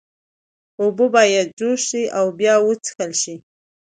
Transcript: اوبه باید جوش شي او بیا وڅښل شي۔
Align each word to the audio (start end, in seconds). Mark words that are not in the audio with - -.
اوبه 0.81 1.05
باید 1.15 1.47
جوش 1.59 1.81
شي 1.89 2.03
او 2.17 2.25
بیا 2.39 2.55
وڅښل 2.65 3.11
شي۔ 3.21 3.35